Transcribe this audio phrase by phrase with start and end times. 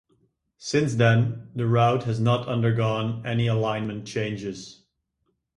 [0.57, 4.81] Since then, the route has not undergone any alignment changes.